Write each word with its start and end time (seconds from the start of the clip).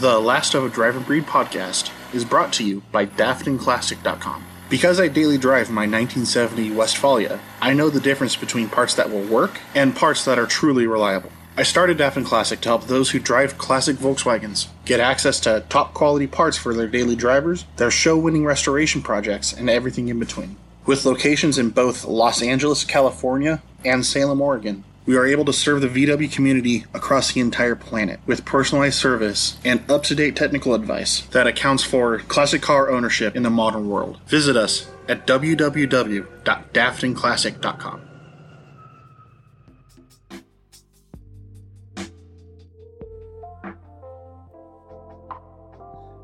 The 0.00 0.20
Last 0.20 0.54
of 0.54 0.62
a 0.62 0.68
Driving 0.68 1.04
Breed 1.04 1.24
podcast 1.24 1.90
is 2.12 2.22
brought 2.22 2.52
to 2.52 2.64
you 2.64 2.82
by 2.92 3.06
DaftonClassic.com. 3.06 4.44
Because 4.68 5.00
I 5.00 5.08
daily 5.08 5.38
drive 5.38 5.70
my 5.70 5.86
1970 5.86 6.68
Westfalia, 6.72 7.40
I 7.62 7.72
know 7.72 7.88
the 7.88 7.98
difference 7.98 8.36
between 8.36 8.68
parts 8.68 8.92
that 8.96 9.10
will 9.10 9.22
work 9.22 9.58
and 9.74 9.96
parts 9.96 10.26
that 10.26 10.38
are 10.38 10.46
truly 10.46 10.86
reliable. 10.86 11.32
I 11.56 11.62
started 11.62 11.96
Dafton 11.96 12.26
Classic 12.26 12.60
to 12.60 12.68
help 12.68 12.84
those 12.84 13.08
who 13.08 13.18
drive 13.18 13.56
classic 13.56 13.96
Volkswagens 13.96 14.68
get 14.84 15.00
access 15.00 15.40
to 15.40 15.64
top 15.70 15.94
quality 15.94 16.26
parts 16.26 16.58
for 16.58 16.74
their 16.74 16.88
daily 16.88 17.16
drivers, 17.16 17.64
their 17.76 17.90
show 17.90 18.18
winning 18.18 18.44
restoration 18.44 19.00
projects, 19.00 19.54
and 19.54 19.70
everything 19.70 20.08
in 20.08 20.18
between. 20.18 20.56
With 20.84 21.06
locations 21.06 21.56
in 21.56 21.70
both 21.70 22.04
Los 22.04 22.42
Angeles, 22.42 22.84
California, 22.84 23.62
and 23.82 24.04
Salem, 24.04 24.42
Oregon, 24.42 24.84
we 25.06 25.16
are 25.16 25.24
able 25.24 25.44
to 25.44 25.52
serve 25.52 25.80
the 25.80 25.88
VW 25.88 26.30
community 26.30 26.84
across 26.92 27.32
the 27.32 27.40
entire 27.40 27.76
planet 27.76 28.18
with 28.26 28.44
personalized 28.44 28.98
service 28.98 29.56
and 29.64 29.88
up 29.90 30.02
to 30.02 30.16
date 30.16 30.36
technical 30.36 30.74
advice 30.74 31.20
that 31.26 31.46
accounts 31.46 31.84
for 31.84 32.18
classic 32.18 32.60
car 32.60 32.90
ownership 32.90 33.36
in 33.36 33.44
the 33.44 33.50
modern 33.50 33.88
world. 33.88 34.18
Visit 34.26 34.56
us 34.56 34.90
at 35.08 35.24
www.daftonclassic.com. 35.26 38.02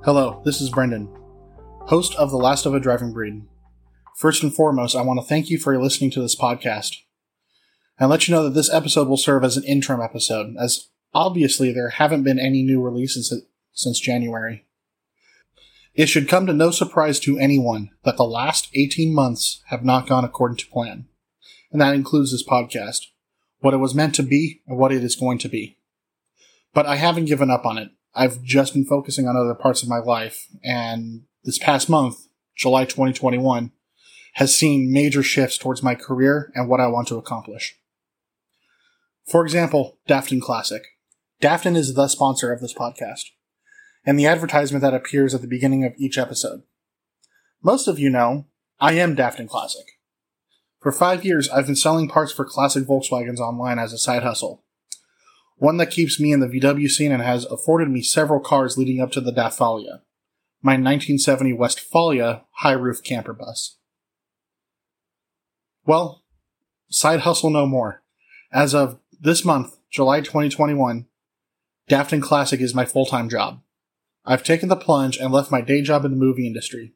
Hello, 0.05 0.43
this 0.45 0.61
is 0.61 0.69
Brendan, 0.69 1.09
host 1.83 2.17
of 2.17 2.33
The 2.33 2.37
Last 2.37 2.67
of 2.67 2.75
a 2.75 2.81
Driving 2.81 3.13
Breed. 3.13 3.45
First 4.19 4.43
and 4.43 4.53
foremost, 4.53 4.97
I 4.97 5.03
want 5.03 5.21
to 5.21 5.27
thank 5.27 5.49
you 5.49 5.59
for 5.59 5.81
listening 5.81 6.11
to 6.11 6.21
this 6.21 6.35
podcast 6.35 6.97
and 7.99 8.11
let 8.11 8.27
you 8.27 8.35
know 8.35 8.45
that 8.45 8.55
this 8.55 8.73
episode 8.73 9.09
will 9.09 9.17
serve 9.17 9.45
as 9.45 9.57
an 9.57 9.65
interim 9.65 10.01
episode, 10.01 10.55
as 10.59 10.89
obviously 11.15 11.73
there 11.73 11.91
haven't 11.91 12.23
been 12.23 12.39
any 12.39 12.63
new 12.63 12.81
releases 12.81 13.33
since 13.73 14.01
January. 14.01 14.67
It 15.95 16.07
should 16.07 16.29
come 16.29 16.47
to 16.47 16.55
no 16.55 16.71
surprise 16.71 17.21
to 17.21 17.39
anyone 17.39 17.91
that 18.05 18.17
the 18.17 18.25
last 18.25 18.69
18 18.75 19.15
months 19.15 19.63
have 19.67 19.85
not 19.85 20.07
gone 20.07 20.25
according 20.25 20.57
to 20.59 20.67
plan, 20.67 21.07
and 21.71 21.81
that 21.81 21.95
includes 21.95 22.33
this 22.33 22.47
podcast, 22.47 23.07
what 23.61 23.75
it 23.75 23.79
was 23.79 23.95
meant 23.95 24.15
to 24.15 24.23
be, 24.23 24.63
and 24.67 24.79
what 24.79 24.93
it 24.93 25.05
is 25.05 25.17
going 25.17 25.39
to 25.39 25.49
be. 25.49 25.77
But 26.73 26.87
I 26.87 26.97
haven't 26.97 27.27
given 27.27 27.51
up 27.51 27.67
on 27.67 27.77
it. 27.77 27.91
I've 28.15 28.43
just 28.43 28.73
been 28.73 28.87
focusing 28.87 29.29
on 29.29 29.37
other 29.37 29.55
parts 29.55 29.83
of 29.83 29.89
my 29.89 29.99
life, 29.99 30.47
and 30.65 31.25
this 31.45 31.59
past 31.59 31.91
month, 31.91 32.27
July 32.57 32.85
2021, 32.85 33.73
has 34.35 34.57
seen 34.57 34.93
major 34.93 35.23
shifts 35.23 35.59
towards 35.59 35.83
my 35.83 35.95
career 35.95 36.51
and 36.55 36.69
what 36.69 36.81
I 36.81 36.87
want 36.87 37.09
to 37.09 37.19
accomplish. 37.19 37.77
For 39.27 39.45
example, 39.45 39.99
Dafton 40.09 40.41
Classic. 40.41 40.83
Dafton 41.41 41.77
is 41.77 41.95
the 41.95 42.09
sponsor 42.09 42.53
of 42.53 42.61
this 42.61 42.75
podcast, 42.75 43.25
and 44.05 44.19
the 44.19 44.27
advertisement 44.27 44.83
that 44.83 44.95
appears 44.95 45.35
at 45.35 45.41
the 45.41 45.49
beginning 45.49 45.85
of 45.85 45.95
each 45.99 46.19
episode. 46.19 46.63
Most 47.63 47.89
of 47.89 47.99
you 47.99 48.11
know, 48.11 48.47
I 48.81 48.95
am 48.95 49.17
Dafton 49.17 49.49
Classic. 49.49 49.87
For 50.81 50.91
five 50.91 51.25
years, 51.25 51.49
I've 51.49 51.67
been 51.67 51.77
selling 51.77 52.09
parts 52.09 52.33
for 52.33 52.45
classic 52.45 52.85
Volkswagens 52.85 53.39
online 53.39 53.79
as 53.79 53.93
a 53.93 53.99
side 53.99 54.25
hustle. 54.25 54.65
One 55.57 55.77
that 55.77 55.93
keeps 55.93 56.19
me 56.19 56.33
in 56.33 56.41
the 56.41 56.49
VW 56.49 56.89
scene 56.89 57.13
and 57.13 57.23
has 57.23 57.45
afforded 57.45 57.89
me 57.89 58.03
several 58.03 58.41
cars 58.41 58.77
leading 58.77 59.01
up 59.01 59.13
to 59.13 59.21
the 59.21 59.31
Dafalia, 59.31 60.01
my 60.61 60.73
1970 60.73 61.53
Westfalia 61.53 62.43
high 62.57 62.73
roof 62.73 63.01
camper 63.03 63.33
bus. 63.33 63.79
Well, 65.85 66.25
side 66.91 67.21
hustle 67.21 67.51
no 67.51 67.67
more. 67.67 68.03
As 68.53 68.75
of 68.75 68.99
this 69.23 69.45
month, 69.45 69.79
July 69.89 70.21
2021, 70.21 71.07
Dafton 71.89 72.21
Classic 72.21 72.61
is 72.61 72.75
my 72.75 72.85
full 72.85 73.07
time 73.07 73.29
job. 73.29 73.61
I've 74.25 74.43
taken 74.43 74.69
the 74.69 74.77
plunge 74.77 75.17
and 75.17 75.33
left 75.33 75.51
my 75.51 75.61
day 75.61 75.81
job 75.81 76.05
in 76.05 76.11
the 76.11 76.17
movie 76.17 76.47
industry. 76.47 76.95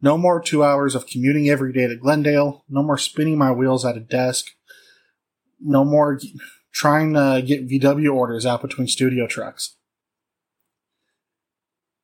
No 0.00 0.18
more 0.18 0.40
two 0.40 0.64
hours 0.64 0.94
of 0.94 1.06
commuting 1.06 1.48
every 1.48 1.72
day 1.72 1.86
to 1.86 1.96
Glendale. 1.96 2.64
No 2.68 2.82
more 2.82 2.98
spinning 2.98 3.38
my 3.38 3.52
wheels 3.52 3.84
at 3.84 3.96
a 3.96 4.00
desk. 4.00 4.46
No 5.60 5.84
more 5.84 6.20
trying 6.72 7.14
to 7.14 7.42
get 7.44 7.68
VW 7.68 8.12
orders 8.12 8.44
out 8.44 8.60
between 8.60 8.88
studio 8.88 9.26
trucks. 9.26 9.76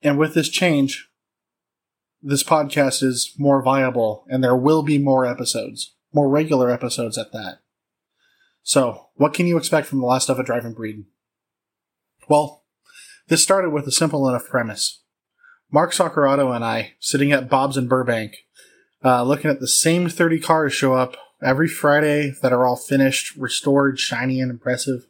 And 0.01 0.17
with 0.17 0.35
this 0.35 0.49
change, 0.49 1.11
this 2.23 2.45
podcast 2.45 3.03
is 3.03 3.35
more 3.37 3.63
viable 3.63 4.25
and 4.29 4.43
there 4.43 4.57
will 4.57 4.83
be 4.83 4.99
more 4.99 5.27
episodes, 5.27 5.95
more 6.13 6.29
regular 6.29 6.71
episodes 6.71 7.19
at 7.19 7.33
that. 7.33 7.59
So, 8.63 9.09
what 9.15 9.35
can 9.35 9.47
you 9.47 9.57
expect 9.57 9.87
from 9.87 10.01
The 10.01 10.07
Last 10.07 10.29
of 10.29 10.39
a 10.39 10.45
Driving 10.45 10.75
Breed? 10.75 11.05
Well, 12.29 12.65
this 13.29 13.43
started 13.43 13.71
with 13.71 13.87
a 13.87 13.93
simple 13.93 14.29
enough 14.29 14.49
premise. 14.49 15.03
Mark 15.73 15.93
Soccerado 15.93 16.55
and 16.55 16.65
I, 16.65 16.95
sitting 16.99 17.33
at 17.33 17.49
Bob's 17.49 17.77
in 17.77 17.89
Burbank, 17.89 18.35
uh, 19.05 19.23
looking 19.23 19.51
at 19.51 19.61
the 19.61 19.69
same 19.69 20.09
30 20.09 20.41
cars 20.41 20.73
show 20.75 20.95
up 20.95 21.17
every 21.43 21.69
Friday 21.69 22.35
that 22.43 22.53
are 22.53 22.67
all 22.67 22.77
finished, 22.77 23.37
restored, 23.37 23.99
shiny, 23.99 24.41
and 24.41 24.51
impressive. 24.51 25.07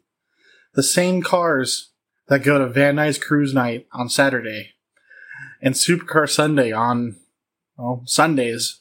The 0.75 0.83
same 0.83 1.23
cars 1.23 1.91
that 2.29 2.45
go 2.45 2.59
to 2.59 2.69
Van 2.69 2.97
Nuys 2.97 3.21
Cruise 3.21 3.53
Night 3.53 3.87
on 3.93 4.09
Saturday 4.09 4.75
and 5.61 5.75
Supercar 5.75 6.29
Sunday 6.29 6.73
on 6.73 7.17
well, 7.77 8.03
Sundays. 8.05 8.81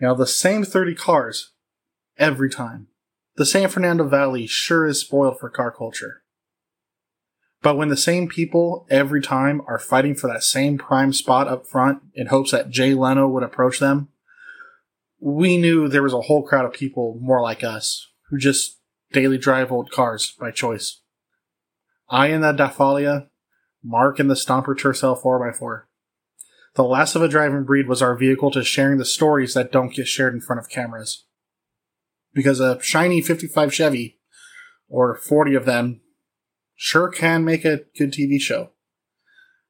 You 0.00 0.08
know, 0.08 0.14
the 0.14 0.26
same 0.26 0.64
30 0.64 0.94
cars 0.94 1.52
every 2.18 2.50
time. 2.50 2.88
The 3.36 3.44
San 3.44 3.68
Fernando 3.68 4.08
Valley 4.08 4.46
sure 4.46 4.86
is 4.86 5.00
spoiled 5.00 5.38
for 5.38 5.50
car 5.50 5.70
culture. 5.70 6.22
But 7.60 7.76
when 7.76 7.88
the 7.88 7.96
same 7.96 8.28
people 8.28 8.86
every 8.88 9.20
time 9.20 9.60
are 9.66 9.78
fighting 9.78 10.14
for 10.14 10.26
that 10.28 10.42
same 10.42 10.78
prime 10.78 11.12
spot 11.12 11.46
up 11.46 11.66
front 11.66 12.00
in 12.14 12.28
hopes 12.28 12.52
that 12.52 12.70
Jay 12.70 12.94
Leno 12.94 13.28
would 13.28 13.42
approach 13.42 13.78
them, 13.78 14.08
we 15.20 15.58
knew 15.58 15.86
there 15.86 16.02
was 16.02 16.14
a 16.14 16.22
whole 16.22 16.42
crowd 16.42 16.64
of 16.64 16.72
people 16.72 17.18
more 17.20 17.42
like 17.42 17.62
us 17.62 18.10
who 18.30 18.38
just 18.38 18.78
daily 19.12 19.36
drive 19.36 19.70
old 19.70 19.90
cars 19.90 20.34
by 20.40 20.50
choice. 20.50 21.02
I 22.08 22.28
in 22.28 22.40
the 22.40 22.54
Dafalia, 22.54 23.28
Mark 23.84 24.18
in 24.18 24.28
the 24.28 24.34
Stomper 24.34 24.74
Tercel 24.74 25.20
4x4. 25.20 25.82
The 26.74 26.84
last 26.84 27.14
of 27.14 27.22
a 27.22 27.28
driving 27.28 27.64
breed 27.64 27.86
was 27.86 28.00
our 28.00 28.16
vehicle 28.16 28.50
to 28.52 28.64
sharing 28.64 28.96
the 28.96 29.04
stories 29.04 29.52
that 29.52 29.72
don't 29.72 29.94
get 29.94 30.08
shared 30.08 30.32
in 30.32 30.40
front 30.40 30.60
of 30.60 30.70
cameras 30.70 31.25
because 32.36 32.60
a 32.60 32.78
shiny 32.82 33.22
55 33.22 33.72
Chevy, 33.72 34.18
or 34.88 35.16
40 35.16 35.54
of 35.54 35.64
them, 35.64 36.02
sure 36.74 37.08
can 37.08 37.44
make 37.44 37.64
a 37.64 37.80
good 37.98 38.12
TV 38.12 38.38
show. 38.38 38.72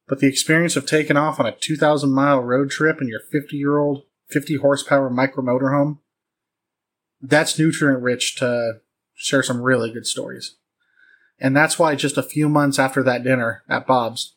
But 0.09 0.19
the 0.19 0.27
experience 0.27 0.75
of 0.75 0.85
taking 0.85 1.17
off 1.17 1.39
on 1.39 1.47
a 1.47 1.57
2,000 1.57 2.13
mile 2.13 2.41
road 2.41 2.71
trip 2.71 3.01
in 3.01 3.07
your 3.07 3.21
50 3.31 3.57
year 3.57 3.79
old, 3.79 4.03
50 4.31 4.57
horsepower 4.57 5.09
micro 5.09 5.45
motorhome, 5.45 6.01
that's 7.23 7.57
nutrient 7.57 8.03
rich 8.03 8.35
to 8.37 8.81
share 9.15 9.45
some 9.45 9.63
really 9.63 9.93
good 9.93 10.07
stories. 10.07 10.57
And 11.39 11.57
that's 11.57 11.79
why 11.79 11.95
just 11.95 12.19
a 12.19 12.23
few 12.23 12.49
months 12.49 12.81
after 12.81 13.03
that 13.05 13.23
dinner 13.23 13.63
at 13.69 13.87
Bob's, 13.87 14.35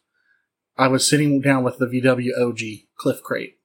I 0.78 0.88
was 0.88 1.07
sitting 1.07 1.41
down 1.41 1.63
with 1.63 1.79
the 1.79 1.88
VW 1.88 2.29
OG, 2.40 2.59
Cliff 2.96 3.23
Crate. 3.23 3.57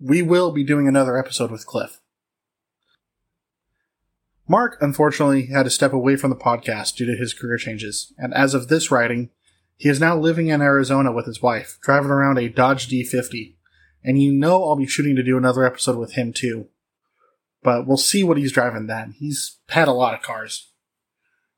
We 0.00 0.22
will 0.22 0.52
be 0.52 0.64
doing 0.64 0.86
another 0.86 1.18
episode 1.18 1.50
with 1.50 1.66
Cliff. 1.66 2.00
Mark, 4.46 4.76
unfortunately, 4.80 5.46
had 5.46 5.62
to 5.62 5.70
step 5.70 5.92
away 5.92 6.16
from 6.16 6.30
the 6.30 6.36
podcast 6.36 6.96
due 6.96 7.06
to 7.06 7.16
his 7.16 7.32
career 7.32 7.56
changes, 7.56 8.12
and 8.18 8.34
as 8.34 8.52
of 8.52 8.68
this 8.68 8.90
writing, 8.90 9.30
he 9.76 9.88
is 9.88 10.00
now 10.00 10.16
living 10.16 10.48
in 10.48 10.60
Arizona 10.60 11.12
with 11.12 11.26
his 11.26 11.42
wife, 11.42 11.78
driving 11.82 12.10
around 12.10 12.38
a 12.38 12.48
Dodge 12.48 12.88
D50. 12.88 13.54
And 14.04 14.22
you 14.22 14.32
know 14.32 14.62
I'll 14.64 14.76
be 14.76 14.86
shooting 14.86 15.16
to 15.16 15.22
do 15.22 15.38
another 15.38 15.64
episode 15.64 15.96
with 15.96 16.12
him 16.12 16.32
too. 16.32 16.68
But 17.62 17.86
we'll 17.86 17.96
see 17.96 18.22
what 18.22 18.36
he's 18.36 18.52
driving 18.52 18.86
then. 18.86 19.14
He's 19.18 19.58
had 19.70 19.88
a 19.88 19.92
lot 19.92 20.14
of 20.14 20.22
cars. 20.22 20.70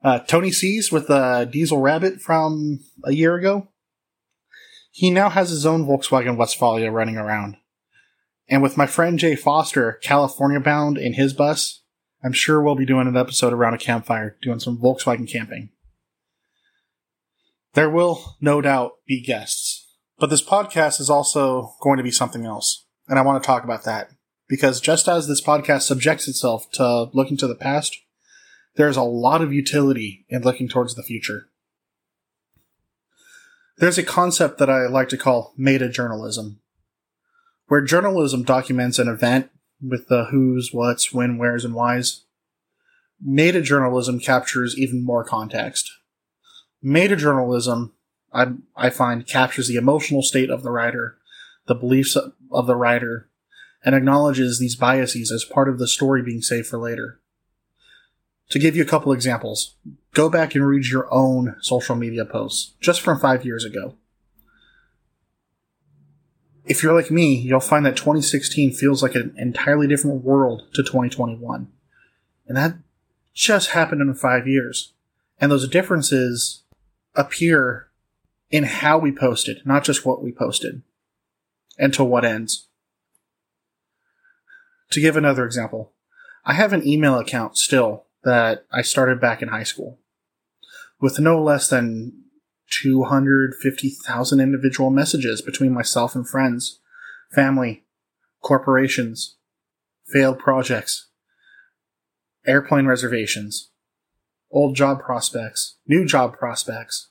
Uh, 0.02 0.20
Tony 0.20 0.52
C's 0.52 0.92
with 0.92 1.10
a 1.10 1.48
Diesel 1.50 1.80
Rabbit 1.80 2.20
from 2.20 2.80
a 3.04 3.12
year 3.12 3.34
ago. 3.34 3.68
He 4.92 5.10
now 5.10 5.28
has 5.28 5.50
his 5.50 5.66
own 5.66 5.84
Volkswagen 5.84 6.36
Westfalia 6.36 6.90
running 6.92 7.16
around. 7.16 7.56
And 8.48 8.62
with 8.62 8.76
my 8.76 8.86
friend 8.86 9.18
Jay 9.18 9.34
Foster, 9.34 9.98
California 10.02 10.60
bound 10.60 10.96
in 10.96 11.14
his 11.14 11.32
bus, 11.32 11.82
I'm 12.26 12.32
sure 12.32 12.60
we'll 12.60 12.74
be 12.74 12.84
doing 12.84 13.06
an 13.06 13.16
episode 13.16 13.52
around 13.52 13.74
a 13.74 13.78
campfire, 13.78 14.36
doing 14.42 14.58
some 14.58 14.78
Volkswagen 14.78 15.30
camping. 15.30 15.68
There 17.74 17.88
will, 17.88 18.36
no 18.40 18.60
doubt, 18.60 18.94
be 19.06 19.22
guests. 19.22 19.86
But 20.18 20.30
this 20.30 20.44
podcast 20.44 21.00
is 21.00 21.08
also 21.08 21.76
going 21.80 21.98
to 21.98 22.02
be 22.02 22.10
something 22.10 22.44
else. 22.44 22.84
And 23.06 23.16
I 23.16 23.22
want 23.22 23.40
to 23.40 23.46
talk 23.46 23.62
about 23.62 23.84
that. 23.84 24.10
Because 24.48 24.80
just 24.80 25.06
as 25.06 25.28
this 25.28 25.40
podcast 25.40 25.82
subjects 25.82 26.26
itself 26.26 26.68
to 26.72 27.10
looking 27.12 27.36
to 27.36 27.46
the 27.46 27.54
past, 27.54 27.96
there's 28.74 28.96
a 28.96 29.02
lot 29.02 29.40
of 29.40 29.52
utility 29.52 30.26
in 30.28 30.42
looking 30.42 30.68
towards 30.68 30.96
the 30.96 31.04
future. 31.04 31.46
There's 33.78 33.98
a 33.98 34.02
concept 34.02 34.58
that 34.58 34.68
I 34.68 34.88
like 34.88 35.10
to 35.10 35.16
call 35.16 35.54
meta 35.56 35.88
journalism, 35.88 36.60
where 37.68 37.82
journalism 37.82 38.42
documents 38.42 38.98
an 38.98 39.06
event 39.06 39.50
with 39.80 40.08
the 40.08 40.26
who's, 40.26 40.72
what's, 40.72 41.12
when, 41.12 41.38
where's, 41.38 41.64
and 41.64 41.74
why's. 41.74 42.22
Meta 43.20 43.62
journalism 43.62 44.18
captures 44.18 44.78
even 44.78 45.04
more 45.04 45.24
context. 45.24 45.90
Meta 46.82 47.16
journalism, 47.16 47.92
I, 48.32 48.48
I 48.76 48.90
find, 48.90 49.26
captures 49.26 49.68
the 49.68 49.76
emotional 49.76 50.22
state 50.22 50.50
of 50.50 50.62
the 50.62 50.70
writer, 50.70 51.16
the 51.66 51.74
beliefs 51.74 52.16
of 52.16 52.66
the 52.66 52.76
writer, 52.76 53.28
and 53.84 53.94
acknowledges 53.94 54.58
these 54.58 54.76
biases 54.76 55.30
as 55.30 55.44
part 55.44 55.68
of 55.68 55.78
the 55.78 55.88
story 55.88 56.22
being 56.22 56.42
saved 56.42 56.66
for 56.66 56.78
later. 56.78 57.20
To 58.50 58.58
give 58.58 58.76
you 58.76 58.82
a 58.82 58.86
couple 58.86 59.12
examples, 59.12 59.74
go 60.14 60.28
back 60.28 60.54
and 60.54 60.66
read 60.66 60.86
your 60.86 61.12
own 61.12 61.56
social 61.60 61.96
media 61.96 62.24
posts, 62.24 62.74
just 62.80 63.00
from 63.00 63.18
five 63.18 63.44
years 63.44 63.64
ago. 63.64 63.94
If 66.66 66.82
you're 66.82 66.94
like 66.94 67.12
me, 67.12 67.36
you'll 67.36 67.60
find 67.60 67.86
that 67.86 67.96
2016 67.96 68.72
feels 68.72 69.02
like 69.02 69.14
an 69.14 69.34
entirely 69.38 69.86
different 69.86 70.24
world 70.24 70.64
to 70.74 70.82
2021. 70.82 71.68
And 72.48 72.56
that 72.56 72.74
just 73.32 73.70
happened 73.70 74.00
in 74.00 74.12
five 74.14 74.48
years. 74.48 74.92
And 75.40 75.52
those 75.52 75.68
differences 75.68 76.64
appear 77.14 77.88
in 78.50 78.64
how 78.64 78.98
we 78.98 79.12
posted, 79.12 79.64
not 79.64 79.84
just 79.84 80.04
what 80.04 80.22
we 80.22 80.32
posted, 80.32 80.82
and 81.78 81.94
to 81.94 82.02
what 82.02 82.24
ends. 82.24 82.66
To 84.90 85.00
give 85.00 85.16
another 85.16 85.44
example, 85.44 85.92
I 86.44 86.54
have 86.54 86.72
an 86.72 86.86
email 86.86 87.18
account 87.18 87.58
still 87.58 88.06
that 88.24 88.64
I 88.72 88.82
started 88.82 89.20
back 89.20 89.40
in 89.40 89.48
high 89.48 89.62
school 89.62 89.98
with 91.00 91.20
no 91.20 91.40
less 91.42 91.68
than 91.68 92.24
250,000 92.70 94.40
individual 94.40 94.90
messages 94.90 95.40
between 95.40 95.72
myself 95.72 96.14
and 96.14 96.28
friends, 96.28 96.80
family, 97.32 97.84
corporations, 98.42 99.36
failed 100.06 100.38
projects, 100.38 101.08
airplane 102.46 102.86
reservations, 102.86 103.70
old 104.50 104.76
job 104.76 105.00
prospects, 105.00 105.76
new 105.86 106.04
job 106.04 106.36
prospects, 106.36 107.08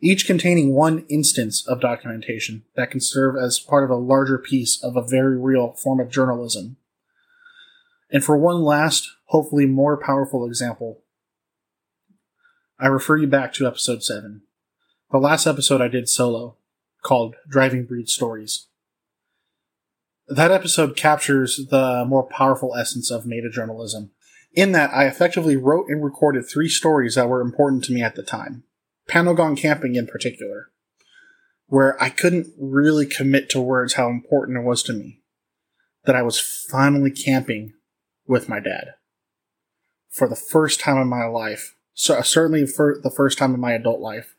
each 0.00 0.26
containing 0.26 0.72
one 0.72 1.04
instance 1.08 1.66
of 1.66 1.80
documentation 1.80 2.64
that 2.74 2.90
can 2.90 3.00
serve 3.00 3.36
as 3.36 3.58
part 3.58 3.84
of 3.84 3.90
a 3.90 3.96
larger 3.96 4.38
piece 4.38 4.82
of 4.82 4.96
a 4.96 5.06
very 5.06 5.38
real 5.38 5.72
form 5.72 6.00
of 6.00 6.10
journalism. 6.10 6.76
And 8.10 8.24
for 8.24 8.36
one 8.36 8.62
last, 8.62 9.08
hopefully 9.26 9.66
more 9.66 9.96
powerful 9.96 10.46
example, 10.46 11.02
I 12.80 12.86
refer 12.86 13.18
you 13.18 13.26
back 13.26 13.52
to 13.54 13.66
episode 13.66 14.02
7. 14.02 14.40
The 15.10 15.18
last 15.18 15.46
episode 15.46 15.82
I 15.82 15.88
did 15.88 16.08
solo, 16.08 16.56
called 17.02 17.36
Driving 17.46 17.84
Breed 17.84 18.08
Stories. 18.08 18.68
That 20.28 20.50
episode 20.50 20.96
captures 20.96 21.66
the 21.70 22.06
more 22.06 22.22
powerful 22.22 22.74
essence 22.74 23.10
of 23.10 23.26
meta 23.26 23.50
journalism. 23.50 24.12
In 24.54 24.72
that, 24.72 24.94
I 24.94 25.04
effectively 25.04 25.56
wrote 25.56 25.90
and 25.90 26.02
recorded 26.02 26.48
three 26.48 26.70
stories 26.70 27.16
that 27.16 27.28
were 27.28 27.42
important 27.42 27.84
to 27.84 27.92
me 27.92 28.02
at 28.02 28.14
the 28.14 28.22
time. 28.22 28.64
Panagon 29.06 29.58
camping 29.58 29.94
in 29.94 30.06
particular, 30.06 30.70
where 31.66 32.02
I 32.02 32.08
couldn't 32.08 32.46
really 32.58 33.04
commit 33.04 33.50
to 33.50 33.60
words 33.60 33.94
how 33.94 34.08
important 34.08 34.56
it 34.56 34.62
was 34.62 34.82
to 34.84 34.94
me 34.94 35.20
that 36.06 36.16
I 36.16 36.22
was 36.22 36.40
finally 36.40 37.10
camping 37.10 37.74
with 38.26 38.48
my 38.48 38.58
dad 38.58 38.94
for 40.08 40.26
the 40.26 40.34
first 40.34 40.80
time 40.80 40.96
in 40.96 41.08
my 41.08 41.26
life. 41.26 41.76
So 42.00 42.18
certainly 42.22 42.64
for 42.64 42.98
the 43.02 43.10
first 43.10 43.36
time 43.36 43.52
in 43.52 43.60
my 43.60 43.72
adult 43.72 44.00
life. 44.00 44.34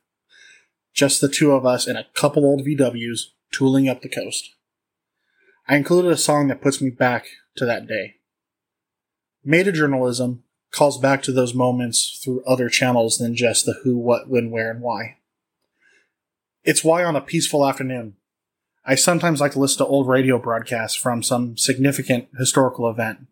Just 0.96 1.22
the 1.22 1.30
two 1.30 1.52
of 1.52 1.64
us 1.64 1.88
in 1.88 1.96
a 1.96 2.08
couple 2.16 2.44
old 2.44 2.66
VWs 2.66 3.28
tooling 3.52 3.88
up 3.88 4.02
the 4.02 4.10
coast. 4.10 4.56
I 5.68 5.76
included 5.76 6.10
a 6.10 6.18
song 6.18 6.48
that 6.48 6.60
puts 6.60 6.82
me 6.82 6.90
back 6.90 7.28
to 7.58 7.66
that 7.68 7.86
day. 7.86 8.16
Meta 9.46 9.72
journalism 9.72 10.42
calls 10.72 10.98
back 10.98 11.22
to 11.22 11.32
those 11.32 11.54
moments 11.54 12.20
through 12.24 12.44
other 12.46 12.68
channels 12.68 13.20
than 13.20 13.36
just 13.36 13.68
the 13.68 13.80
who, 13.84 13.96
what, 13.96 14.28
when, 14.28 14.50
where, 14.50 14.72
and 14.72 14.82
why. 14.82 15.18
It's 16.64 16.84
why 16.84 17.04
on 17.04 17.16
a 17.16 17.22
peaceful 17.22 17.68
afternoon, 17.68 18.16
I 18.86 18.96
sometimes 18.96 19.40
like 19.40 19.52
to 19.52 19.60
listen 19.60 19.78
to 19.78 19.86
old 19.86 20.08
radio 20.08 20.40
broadcasts 20.40 20.98
from 20.98 21.22
some 21.22 21.58
significant 21.58 22.30
historical 22.40 22.90
event 22.90 23.28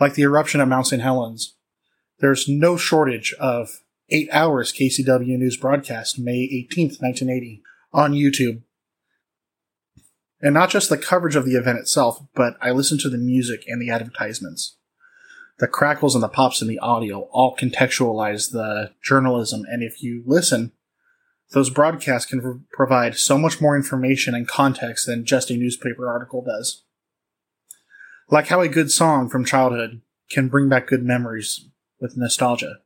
like 0.00 0.14
the 0.14 0.22
eruption 0.22 0.62
of 0.62 0.68
Mount 0.68 0.86
St. 0.86 1.02
Helens. 1.02 1.55
There's 2.18 2.48
no 2.48 2.76
shortage 2.76 3.34
of 3.38 3.82
8 4.08 4.28
hours 4.32 4.72
KGW 4.72 5.36
News 5.38 5.56
broadcast 5.56 6.18
May 6.18 6.66
18th, 6.70 7.00
1980 7.00 7.62
on 7.92 8.12
YouTube. 8.12 8.62
And 10.40 10.54
not 10.54 10.70
just 10.70 10.88
the 10.88 10.98
coverage 10.98 11.36
of 11.36 11.44
the 11.44 11.56
event 11.56 11.78
itself, 11.78 12.22
but 12.34 12.56
I 12.60 12.70
listen 12.70 12.98
to 12.98 13.10
the 13.10 13.18
music 13.18 13.64
and 13.66 13.80
the 13.80 13.90
advertisements. 13.90 14.76
The 15.58 15.66
crackles 15.66 16.14
and 16.14 16.22
the 16.22 16.28
pops 16.28 16.60
in 16.60 16.68
the 16.68 16.78
audio 16.78 17.28
all 17.32 17.56
contextualize 17.56 18.52
the 18.52 18.92
journalism, 19.02 19.64
and 19.70 19.82
if 19.82 20.02
you 20.02 20.22
listen, 20.26 20.72
those 21.52 21.70
broadcasts 21.70 22.28
can 22.28 22.66
provide 22.72 23.16
so 23.16 23.38
much 23.38 23.60
more 23.60 23.76
information 23.76 24.34
and 24.34 24.48
context 24.48 25.06
than 25.06 25.24
just 25.24 25.50
a 25.50 25.56
newspaper 25.56 26.08
article 26.08 26.42
does. 26.42 26.82
Like 28.28 28.48
how 28.48 28.60
a 28.60 28.68
good 28.68 28.90
song 28.90 29.28
from 29.28 29.44
childhood 29.44 30.02
can 30.30 30.48
bring 30.48 30.68
back 30.68 30.88
good 30.88 31.04
memories 31.04 31.68
with 32.00 32.16
nostalgia. 32.16 32.76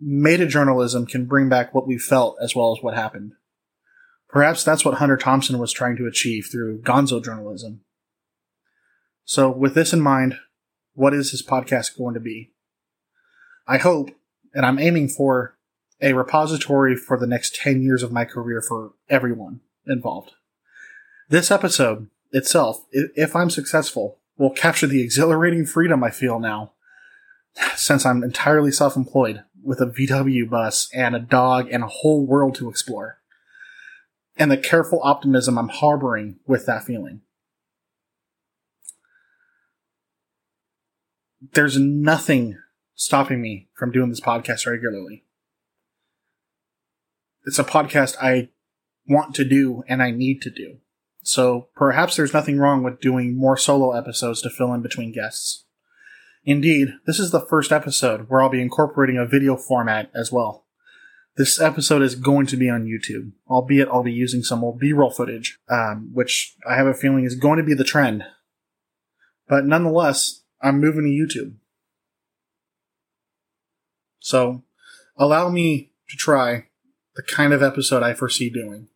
Meta 0.00 0.46
journalism 0.46 1.06
can 1.06 1.26
bring 1.26 1.48
back 1.48 1.74
what 1.74 1.86
we 1.86 1.98
felt 1.98 2.36
as 2.40 2.56
well 2.56 2.76
as 2.76 2.82
what 2.82 2.94
happened. 2.94 3.32
Perhaps 4.28 4.64
that's 4.64 4.84
what 4.84 4.94
Hunter 4.94 5.16
Thompson 5.16 5.58
was 5.58 5.72
trying 5.72 5.96
to 5.96 6.06
achieve 6.06 6.48
through 6.50 6.80
gonzo 6.80 7.22
journalism. 7.22 7.82
So, 9.24 9.50
with 9.50 9.74
this 9.74 9.92
in 9.92 10.00
mind, 10.00 10.38
what 10.94 11.14
is 11.14 11.30
his 11.30 11.42
podcast 11.42 11.96
going 11.96 12.14
to 12.14 12.20
be? 12.20 12.52
I 13.68 13.78
hope, 13.78 14.10
and 14.54 14.66
I'm 14.66 14.78
aiming 14.78 15.08
for, 15.08 15.56
a 16.00 16.12
repository 16.14 16.96
for 16.96 17.16
the 17.16 17.26
next 17.28 17.54
10 17.54 17.80
years 17.80 18.02
of 18.02 18.10
my 18.10 18.24
career 18.24 18.60
for 18.60 18.92
everyone 19.08 19.60
involved. 19.86 20.32
This 21.28 21.50
episode 21.50 22.08
itself, 22.32 22.84
if 22.90 23.36
I'm 23.36 23.50
successful, 23.50 24.18
will 24.36 24.50
capture 24.50 24.88
the 24.88 25.02
exhilarating 25.02 25.64
freedom 25.64 26.02
I 26.02 26.10
feel 26.10 26.40
now, 26.40 26.71
since 27.76 28.04
I'm 28.06 28.22
entirely 28.22 28.72
self 28.72 28.96
employed 28.96 29.42
with 29.62 29.80
a 29.80 29.86
VW 29.86 30.48
bus 30.48 30.88
and 30.94 31.14
a 31.14 31.20
dog 31.20 31.68
and 31.70 31.84
a 31.84 31.88
whole 31.88 32.26
world 32.26 32.54
to 32.56 32.68
explore, 32.68 33.18
and 34.36 34.50
the 34.50 34.56
careful 34.56 35.00
optimism 35.02 35.58
I'm 35.58 35.68
harboring 35.68 36.36
with 36.46 36.66
that 36.66 36.84
feeling. 36.84 37.20
There's 41.54 41.78
nothing 41.78 42.58
stopping 42.94 43.42
me 43.42 43.68
from 43.74 43.90
doing 43.90 44.10
this 44.10 44.20
podcast 44.20 44.66
regularly. 44.66 45.24
It's 47.44 47.58
a 47.58 47.64
podcast 47.64 48.16
I 48.22 48.50
want 49.08 49.34
to 49.34 49.44
do 49.44 49.82
and 49.88 50.02
I 50.02 50.12
need 50.12 50.40
to 50.42 50.50
do. 50.50 50.78
So 51.22 51.68
perhaps 51.74 52.16
there's 52.16 52.32
nothing 52.32 52.58
wrong 52.58 52.82
with 52.82 53.00
doing 53.00 53.36
more 53.36 53.56
solo 53.56 53.92
episodes 53.92 54.42
to 54.42 54.50
fill 54.50 54.72
in 54.72 54.82
between 54.82 55.12
guests. 55.12 55.64
Indeed, 56.44 56.94
this 57.06 57.20
is 57.20 57.30
the 57.30 57.40
first 57.40 57.70
episode 57.70 58.28
where 58.28 58.42
I'll 58.42 58.48
be 58.48 58.60
incorporating 58.60 59.16
a 59.16 59.26
video 59.26 59.56
format 59.56 60.10
as 60.14 60.32
well. 60.32 60.64
This 61.36 61.60
episode 61.60 62.02
is 62.02 62.14
going 62.14 62.46
to 62.46 62.56
be 62.56 62.68
on 62.68 62.84
YouTube, 62.84 63.32
albeit 63.48 63.88
I'll 63.88 64.02
be 64.02 64.12
using 64.12 64.42
some 64.42 64.62
old 64.64 64.78
B-roll 64.78 65.10
footage, 65.10 65.58
um, 65.70 66.10
which 66.12 66.56
I 66.68 66.74
have 66.74 66.86
a 66.86 66.94
feeling 66.94 67.24
is 67.24 67.36
going 67.36 67.58
to 67.58 67.64
be 67.64 67.74
the 67.74 67.84
trend. 67.84 68.24
But 69.48 69.64
nonetheless, 69.64 70.42
I'm 70.60 70.80
moving 70.80 71.04
to 71.04 71.08
YouTube. 71.08 71.54
So, 74.18 74.62
allow 75.16 75.48
me 75.48 75.92
to 76.10 76.16
try 76.16 76.66
the 77.14 77.22
kind 77.22 77.52
of 77.52 77.62
episode 77.62 78.02
I 78.02 78.14
foresee 78.14 78.50
doing 78.50 78.88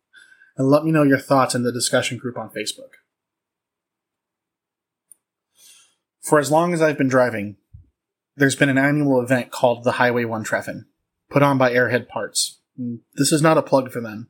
and 0.57 0.69
let 0.69 0.83
me 0.83 0.91
know 0.91 1.03
your 1.03 1.19
thoughts 1.19 1.55
in 1.55 1.63
the 1.63 1.71
discussion 1.71 2.17
group 2.17 2.37
on 2.37 2.49
Facebook. 2.49 2.97
For 6.27 6.39
as 6.39 6.51
long 6.51 6.73
as 6.73 6.81
I've 6.81 6.97
been 6.97 7.07
driving, 7.07 7.55
there's 8.35 8.57
been 8.57 8.67
an 8.67 8.77
annual 8.77 9.21
event 9.21 9.49
called 9.49 9.85
the 9.85 9.93
Highway 9.93 10.25
1 10.25 10.43
Treffen, 10.43 10.87
put 11.29 11.41
on 11.41 11.57
by 11.57 11.71
Airhead 11.71 12.09
Parts. 12.09 12.59
This 13.15 13.31
is 13.31 13.41
not 13.41 13.57
a 13.57 13.61
plug 13.61 13.91
for 13.91 14.01
them, 14.01 14.27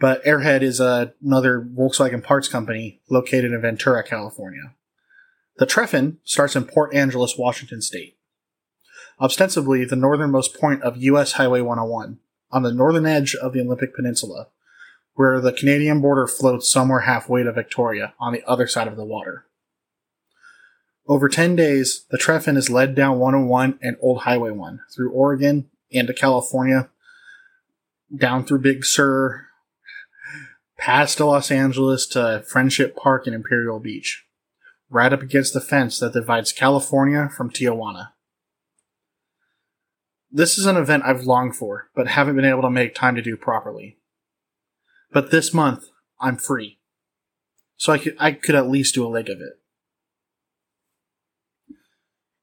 but 0.00 0.24
Airhead 0.24 0.62
is 0.62 0.80
another 0.80 1.60
Volkswagen 1.60 2.20
parts 2.20 2.48
company 2.48 3.00
located 3.08 3.52
in 3.52 3.60
Ventura, 3.60 4.02
California. 4.02 4.74
The 5.58 5.66
Treffen 5.66 6.18
starts 6.24 6.56
in 6.56 6.64
Port 6.64 6.92
Angeles, 6.92 7.38
Washington 7.38 7.80
State, 7.80 8.18
ostensibly 9.20 9.84
the 9.84 9.94
northernmost 9.94 10.58
point 10.58 10.82
of 10.82 10.96
U.S. 10.96 11.34
Highway 11.34 11.60
101, 11.60 12.18
on 12.50 12.62
the 12.64 12.74
northern 12.74 13.06
edge 13.06 13.36
of 13.36 13.52
the 13.52 13.60
Olympic 13.60 13.94
Peninsula, 13.94 14.48
where 15.14 15.40
the 15.40 15.52
Canadian 15.52 16.00
border 16.00 16.26
floats 16.26 16.68
somewhere 16.68 17.02
halfway 17.02 17.44
to 17.44 17.52
Victoria 17.52 18.14
on 18.18 18.32
the 18.32 18.42
other 18.48 18.66
side 18.66 18.88
of 18.88 18.96
the 18.96 19.04
water. 19.04 19.46
Over 21.10 21.28
10 21.28 21.56
days, 21.56 22.06
the 22.12 22.18
Treffen 22.18 22.56
is 22.56 22.70
led 22.70 22.94
down 22.94 23.18
101 23.18 23.80
and 23.82 23.96
Old 24.00 24.20
Highway 24.20 24.52
1 24.52 24.78
through 24.94 25.10
Oregon 25.10 25.68
into 25.90 26.14
California, 26.14 26.88
down 28.16 28.44
through 28.44 28.60
Big 28.60 28.84
Sur, 28.84 29.48
past 30.78 31.16
to 31.16 31.26
Los 31.26 31.50
Angeles 31.50 32.06
to 32.06 32.44
Friendship 32.46 32.94
Park 32.94 33.26
and 33.26 33.34
Imperial 33.34 33.80
Beach, 33.80 34.24
right 34.88 35.12
up 35.12 35.20
against 35.20 35.52
the 35.52 35.60
fence 35.60 35.98
that 35.98 36.12
divides 36.12 36.52
California 36.52 37.28
from 37.36 37.50
Tijuana. 37.50 38.12
This 40.30 40.58
is 40.58 40.66
an 40.66 40.76
event 40.76 41.02
I've 41.04 41.24
longed 41.24 41.56
for, 41.56 41.90
but 41.92 42.06
haven't 42.06 42.36
been 42.36 42.44
able 42.44 42.62
to 42.62 42.70
make 42.70 42.94
time 42.94 43.16
to 43.16 43.22
do 43.22 43.36
properly. 43.36 43.98
But 45.10 45.32
this 45.32 45.52
month, 45.52 45.86
I'm 46.20 46.36
free. 46.36 46.78
So 47.76 47.92
I 47.92 47.98
could, 47.98 48.14
I 48.20 48.30
could 48.30 48.54
at 48.54 48.70
least 48.70 48.94
do 48.94 49.04
a 49.04 49.10
leg 49.10 49.28
of 49.28 49.40
it. 49.40 49.54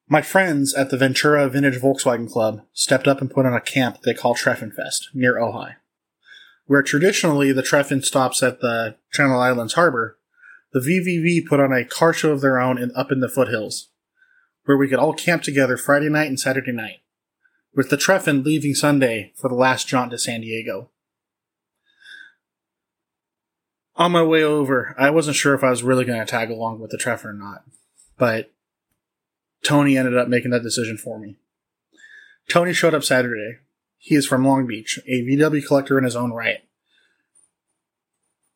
My 0.09 0.21
friends 0.21 0.73
at 0.73 0.89
the 0.89 0.97
Ventura 0.97 1.49
Vintage 1.49 1.81
Volkswagen 1.81 2.31
Club 2.31 2.61
stepped 2.71 3.09
up 3.09 3.19
and 3.19 3.29
put 3.29 3.45
on 3.45 3.53
a 3.53 3.59
camp 3.59 4.01
they 4.01 4.13
call 4.13 4.35
Treffenfest 4.35 5.13
near 5.13 5.35
Ojai. 5.35 5.75
Where 6.65 6.81
traditionally 6.81 7.51
the 7.51 7.61
Treffen 7.61 8.01
stops 8.01 8.41
at 8.41 8.61
the 8.61 8.95
Channel 9.11 9.39
Islands 9.39 9.73
harbor, 9.73 10.17
the 10.71 10.79
VVV 10.79 11.45
put 11.45 11.59
on 11.59 11.73
a 11.73 11.83
car 11.83 12.13
show 12.13 12.31
of 12.31 12.39
their 12.39 12.57
own 12.57 12.77
in, 12.77 12.91
up 12.95 13.11
in 13.11 13.19
the 13.19 13.27
foothills, 13.27 13.89
where 14.63 14.77
we 14.77 14.87
could 14.87 14.99
all 14.99 15.13
camp 15.13 15.43
together 15.43 15.75
Friday 15.75 16.09
night 16.09 16.27
and 16.27 16.39
Saturday 16.39 16.71
night, 16.71 17.01
with 17.75 17.89
the 17.89 17.97
Treffen 17.97 18.43
leaving 18.43 18.75
Sunday 18.75 19.33
for 19.35 19.49
the 19.49 19.55
last 19.55 19.89
jaunt 19.89 20.11
to 20.11 20.17
San 20.17 20.39
Diego. 20.39 20.89
On 23.97 24.13
my 24.13 24.23
way 24.23 24.41
over, 24.41 24.95
I 24.97 25.09
wasn't 25.09 25.35
sure 25.35 25.53
if 25.53 25.65
I 25.65 25.69
was 25.69 25.83
really 25.83 26.05
going 26.05 26.19
to 26.19 26.25
tag 26.25 26.49
along 26.49 26.79
with 26.79 26.91
the 26.91 26.97
Treffen 26.97 27.31
or 27.31 27.33
not, 27.33 27.63
but 28.17 28.53
Tony 29.63 29.97
ended 29.97 30.17
up 30.17 30.27
making 30.27 30.51
that 30.51 30.63
decision 30.63 30.97
for 30.97 31.19
me. 31.19 31.37
Tony 32.49 32.73
showed 32.73 32.93
up 32.93 33.03
Saturday. 33.03 33.57
He 33.97 34.15
is 34.15 34.25
from 34.25 34.45
Long 34.45 34.65
Beach, 34.67 34.99
a 35.07 35.21
VW 35.23 35.65
collector 35.65 35.97
in 35.97 36.03
his 36.03 36.15
own 36.15 36.31
right. 36.31 36.59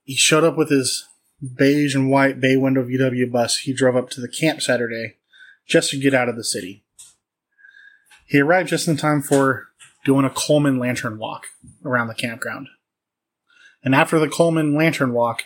He 0.03 0.15
showed 0.15 0.43
up 0.43 0.57
with 0.57 0.69
his 0.69 1.07
beige 1.41 1.95
and 1.95 2.09
white 2.09 2.39
bay 2.39 2.57
window 2.57 2.83
VW 2.83 3.31
bus. 3.31 3.59
He 3.59 3.73
drove 3.73 3.95
up 3.95 4.09
to 4.11 4.21
the 4.21 4.27
camp 4.27 4.61
Saturday 4.61 5.17
just 5.67 5.89
to 5.91 5.99
get 5.99 6.13
out 6.13 6.29
of 6.29 6.35
the 6.35 6.43
city. 6.43 6.83
He 8.25 8.39
arrived 8.39 8.69
just 8.69 8.87
in 8.87 8.97
time 8.97 9.21
for 9.21 9.69
doing 10.05 10.25
a 10.25 10.29
Coleman 10.29 10.79
lantern 10.79 11.17
walk 11.17 11.47
around 11.83 12.07
the 12.07 12.15
campground. 12.15 12.67
And 13.83 13.95
after 13.95 14.19
the 14.19 14.29
Coleman 14.29 14.75
lantern 14.75 15.13
walk, 15.13 15.43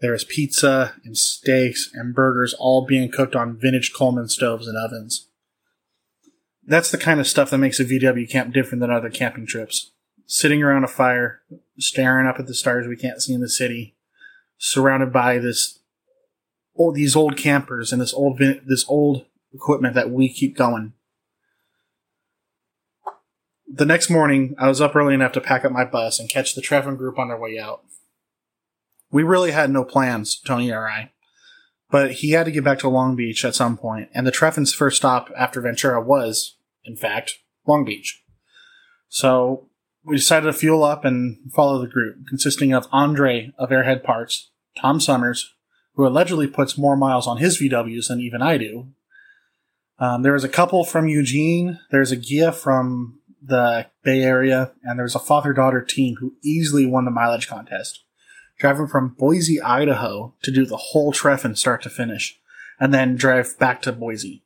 there 0.00 0.14
is 0.14 0.24
pizza 0.24 0.94
and 1.04 1.16
steaks 1.16 1.90
and 1.94 2.14
burgers 2.14 2.54
all 2.58 2.84
being 2.84 3.10
cooked 3.10 3.34
on 3.34 3.56
vintage 3.56 3.92
Coleman 3.94 4.28
stoves 4.28 4.66
and 4.66 4.76
ovens. 4.76 5.28
That's 6.66 6.90
the 6.90 6.98
kind 6.98 7.20
of 7.20 7.26
stuff 7.26 7.50
that 7.50 7.58
makes 7.58 7.80
a 7.80 7.84
VW 7.84 8.28
camp 8.28 8.52
different 8.52 8.80
than 8.80 8.90
other 8.90 9.10
camping 9.10 9.46
trips. 9.46 9.92
Sitting 10.26 10.62
around 10.62 10.84
a 10.84 10.88
fire, 10.88 11.40
staring 11.78 12.26
up 12.26 12.38
at 12.38 12.46
the 12.46 12.54
stars 12.54 12.86
we 12.86 12.96
can't 12.96 13.22
see 13.22 13.32
in 13.32 13.40
the 13.40 13.48
city, 13.48 13.94
surrounded 14.58 15.12
by 15.12 15.38
this 15.38 15.78
all 16.74 16.92
these 16.92 17.16
old 17.16 17.36
campers 17.36 17.92
and 17.92 18.02
this 18.02 18.12
old 18.12 18.38
this 18.38 18.84
old 18.88 19.24
equipment 19.54 19.94
that 19.94 20.10
we 20.10 20.28
keep 20.28 20.56
going. 20.56 20.92
The 23.68 23.86
next 23.86 24.10
morning, 24.10 24.54
I 24.58 24.68
was 24.68 24.80
up 24.80 24.94
early 24.94 25.14
enough 25.14 25.32
to 25.32 25.40
pack 25.40 25.64
up 25.64 25.72
my 25.72 25.84
bus 25.84 26.18
and 26.18 26.28
catch 26.28 26.54
the 26.54 26.60
Treffen 26.60 26.96
group 26.96 27.18
on 27.18 27.28
their 27.28 27.38
way 27.38 27.58
out. 27.58 27.82
We 29.16 29.22
really 29.22 29.52
had 29.52 29.70
no 29.70 29.82
plans, 29.82 30.38
Tony 30.38 30.70
or 30.70 30.86
I. 30.86 31.10
But 31.90 32.12
he 32.12 32.32
had 32.32 32.44
to 32.44 32.52
get 32.52 32.64
back 32.64 32.80
to 32.80 32.88
Long 32.90 33.16
Beach 33.16 33.46
at 33.46 33.54
some 33.54 33.78
point, 33.78 34.10
and 34.12 34.26
the 34.26 34.30
Treffen's 34.30 34.74
first 34.74 34.98
stop 34.98 35.30
after 35.34 35.62
Ventura 35.62 36.02
was, 36.02 36.58
in 36.84 36.96
fact, 36.96 37.38
Long 37.66 37.82
Beach. 37.82 38.22
So 39.08 39.70
we 40.04 40.16
decided 40.16 40.44
to 40.48 40.52
fuel 40.52 40.84
up 40.84 41.06
and 41.06 41.38
follow 41.54 41.80
the 41.80 41.88
group, 41.88 42.26
consisting 42.28 42.74
of 42.74 42.88
Andre 42.92 43.54
of 43.58 43.70
Airhead 43.70 44.04
Parts, 44.04 44.50
Tom 44.78 45.00
Summers, 45.00 45.50
who 45.94 46.06
allegedly 46.06 46.46
puts 46.46 46.76
more 46.76 46.94
miles 46.94 47.26
on 47.26 47.38
his 47.38 47.58
VWs 47.58 48.08
than 48.08 48.20
even 48.20 48.42
I 48.42 48.58
do. 48.58 48.88
Um, 49.98 50.20
there 50.20 50.34
was 50.34 50.44
a 50.44 50.48
couple 50.50 50.84
from 50.84 51.08
Eugene. 51.08 51.78
There's 51.90 52.12
a 52.12 52.18
Ghia 52.18 52.54
from 52.54 53.20
the 53.40 53.86
Bay 54.04 54.20
Area, 54.20 54.72
and 54.82 54.98
there's 54.98 55.14
a 55.14 55.18
father 55.18 55.54
daughter 55.54 55.80
team 55.80 56.16
who 56.20 56.34
easily 56.44 56.84
won 56.84 57.06
the 57.06 57.10
mileage 57.10 57.48
contest 57.48 58.02
driving 58.58 58.86
from 58.86 59.14
Boise, 59.18 59.60
Idaho 59.60 60.34
to 60.42 60.50
do 60.50 60.64
the 60.64 60.76
whole 60.76 61.12
Treffen 61.12 61.56
start 61.56 61.82
to 61.82 61.90
finish, 61.90 62.38
and 62.80 62.92
then 62.92 63.16
drive 63.16 63.58
back 63.58 63.82
to 63.82 63.92
Boise. 63.92 64.42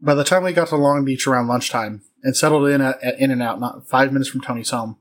By 0.00 0.14
the 0.14 0.24
time 0.24 0.42
we 0.42 0.52
got 0.52 0.68
to 0.68 0.76
Long 0.76 1.04
Beach 1.04 1.26
around 1.26 1.48
lunchtime 1.48 2.02
and 2.22 2.36
settled 2.36 2.68
in 2.68 2.82
at, 2.82 3.02
at 3.02 3.18
In 3.18 3.30
and 3.30 3.42
Out, 3.42 3.58
not 3.58 3.88
five 3.88 4.12
minutes 4.12 4.28
from 4.28 4.42
Tony's 4.42 4.70
home, 4.70 4.98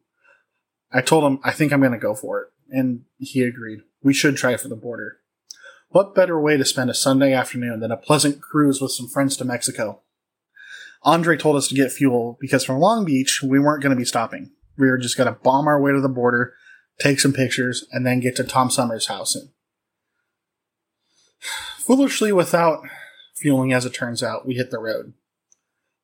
I 0.93 1.01
told 1.01 1.25
him 1.25 1.39
I 1.43 1.51
think 1.51 1.73
I'm 1.73 1.81
going 1.81 1.91
to 1.91 1.97
go 1.97 2.15
for 2.15 2.41
it, 2.41 2.47
and 2.69 3.03
he 3.17 3.41
agreed. 3.41 3.81
We 4.01 4.13
should 4.13 4.37
try 4.37 4.55
for 4.55 4.69
the 4.69 4.75
border. 4.77 5.17
What 5.89 6.15
better 6.15 6.39
way 6.39 6.55
to 6.55 6.65
spend 6.65 6.89
a 6.89 6.93
Sunday 6.93 7.33
afternoon 7.33 7.81
than 7.81 7.91
a 7.91 7.97
pleasant 7.97 8.41
cruise 8.41 8.79
with 8.79 8.91
some 8.91 9.09
friends 9.09 9.35
to 9.37 9.45
Mexico? 9.45 10.02
Andre 11.03 11.38
told 11.38 11.55
us 11.57 11.67
to 11.67 11.75
get 11.75 11.91
fuel 11.91 12.38
because 12.39 12.63
from 12.63 12.79
Long 12.79 13.05
Beach, 13.05 13.41
we 13.43 13.60
weren't 13.60 13.83
going 13.83 13.95
to 13.95 14.00
be 14.00 14.05
stopping. 14.05 14.51
We 14.77 14.88
were 14.88 14.98
just 14.98 15.17
going 15.17 15.31
to 15.31 15.39
bomb 15.39 15.67
our 15.67 15.79
way 15.79 15.91
to 15.91 16.01
the 16.01 16.10
border, 16.10 16.53
take 17.00 17.19
some 17.19 17.33
pictures, 17.33 17.86
and 17.91 18.05
then 18.05 18.22
get 18.22 18.36
to 18.38 18.43
Tom 18.43 18.69
Summers' 18.69 19.07
house. 19.07 19.36
And 19.36 19.50
foolishly, 21.77 22.31
without 22.31 22.83
fueling, 23.36 23.74
as 23.74 23.86
it 23.86 23.93
turns 23.93 24.24
out, 24.24 24.45
we 24.48 24.55
hit 24.55 24.72
the 24.72 24.79
road. 24.79 25.13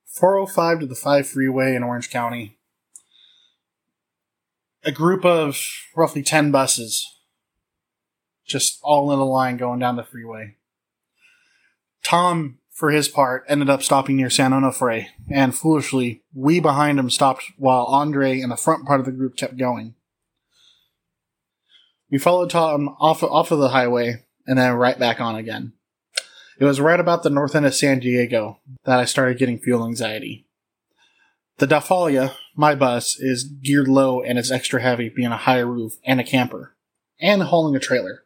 405 0.05 0.81
to 0.81 0.85
the 0.85 0.95
5 0.95 1.27
freeway 1.27 1.75
in 1.75 1.83
Orange 1.83 2.09
County. 2.09 2.57
A 4.83 4.91
group 4.91 5.25
of 5.25 5.61
roughly 5.95 6.23
10 6.23 6.51
buses, 6.51 7.05
just 8.45 8.79
all 8.81 9.11
in 9.11 9.19
a 9.19 9.25
line 9.25 9.57
going 9.57 9.79
down 9.79 9.95
the 9.95 10.03
freeway. 10.03 10.55
Tom 12.03 12.58
for 12.79 12.91
his 12.91 13.09
part, 13.09 13.43
ended 13.49 13.69
up 13.69 13.83
stopping 13.83 14.15
near 14.15 14.29
San 14.29 14.51
Onofre, 14.51 15.07
and 15.29 15.53
foolishly, 15.53 16.23
we 16.33 16.61
behind 16.61 16.97
him 16.97 17.09
stopped 17.09 17.43
while 17.57 17.83
Andre 17.83 18.39
and 18.39 18.49
the 18.49 18.55
front 18.55 18.85
part 18.85 19.01
of 19.01 19.05
the 19.05 19.11
group 19.11 19.35
kept 19.35 19.57
going. 19.57 19.95
We 22.09 22.19
followed 22.19 22.49
Tom 22.49 22.95
off, 22.97 23.21
off 23.21 23.51
of 23.51 23.59
the 23.59 23.69
highway 23.69 24.23
and 24.47 24.57
then 24.57 24.71
right 24.75 24.97
back 24.97 25.19
on 25.19 25.35
again. 25.35 25.73
It 26.57 26.63
was 26.63 26.79
right 26.79 27.01
about 27.01 27.23
the 27.23 27.29
north 27.29 27.53
end 27.53 27.65
of 27.65 27.75
San 27.75 27.99
Diego 27.99 28.59
that 28.85 28.97
I 28.97 29.03
started 29.03 29.37
getting 29.37 29.59
fuel 29.59 29.85
anxiety. 29.85 30.47
The 31.57 31.67
Dafalia, 31.67 32.33
my 32.55 32.75
bus, 32.75 33.19
is 33.19 33.43
geared 33.43 33.89
low 33.89 34.21
and 34.21 34.39
it's 34.39 34.51
extra 34.51 34.81
heavy, 34.81 35.09
being 35.09 35.33
a 35.33 35.37
high 35.37 35.59
roof 35.59 35.97
and 36.05 36.21
a 36.21 36.23
camper, 36.23 36.77
and 37.19 37.43
hauling 37.43 37.75
a 37.75 37.79
trailer. 37.79 38.23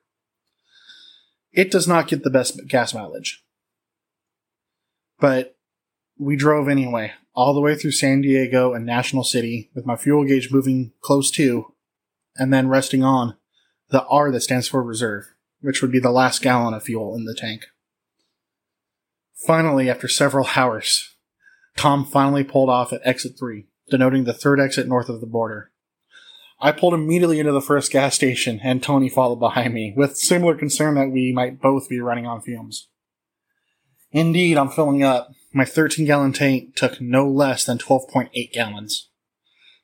It 1.52 1.72
does 1.72 1.88
not 1.88 2.08
get 2.08 2.24
the 2.24 2.30
best 2.30 2.68
gas 2.68 2.94
mileage. 2.94 3.43
But 5.24 5.56
we 6.18 6.36
drove 6.36 6.68
anyway, 6.68 7.14
all 7.34 7.54
the 7.54 7.62
way 7.62 7.76
through 7.76 7.94
San 7.94 8.20
Diego 8.20 8.74
and 8.74 8.86
National 8.86 9.24
City, 9.24 9.72
with 9.74 9.86
my 9.86 9.96
fuel 9.96 10.26
gauge 10.26 10.52
moving 10.52 10.92
close 11.00 11.32
to, 11.32 11.74
and 12.36 12.52
then 12.52 12.68
resting 12.68 13.06
on 13.06 13.38
the 13.88 14.04
R 14.08 14.34
that 14.34 14.42
stands 14.42 14.68
for 14.68 14.84
reserve, 14.84 15.34
which 15.62 15.82
would 15.82 15.94
be 15.94 16.00
the 16.02 16.12
last 16.12 16.42
gallon 16.42 16.74
of 16.74 16.84
fuel 16.84 17.16
in 17.16 17.24
the 17.24 17.34
tank. 17.34 17.68
Finally, 19.34 19.90
after 19.90 20.10
several 20.10 20.46
hours, 20.58 21.16
Tom 21.78 22.04
finally 22.04 22.44
pulled 22.44 22.70
off 22.70 22.92
at 22.92 23.00
exit 23.06 23.40
3, 23.40 23.66
denoting 23.90 24.26
the 24.26 24.34
third 24.34 24.60
exit 24.60 24.90
north 24.90 25.08
of 25.08 25.22
the 25.22 25.26
border. 25.26 25.72
I 26.60 26.74
pulled 26.74 26.94
immediately 26.94 27.40
into 27.40 27.54
the 27.54 27.62
first 27.62 27.94
gas 27.94 28.14
station, 28.14 28.60
and 28.62 28.84
Tony 28.84 29.08
followed 29.08 29.40
behind 29.40 29.74
me, 29.74 29.94
with 29.96 30.18
similar 30.18 30.54
concern 30.54 30.96
that 30.96 31.12
we 31.12 31.32
might 31.32 31.62
both 31.62 31.88
be 31.88 32.02
running 32.02 32.26
on 32.28 32.42
fumes. 32.42 32.90
Indeed, 34.14 34.58
I'm 34.58 34.70
filling 34.70 35.04
up. 35.04 35.32
My 35.52 35.66
13 35.66 36.06
gallon 36.06 36.34
tank 36.34 36.76
took 36.76 37.02
no 37.02 37.28
less 37.28 37.66
than 37.66 37.80
12.8 37.80 38.52
gallons. 38.54 39.10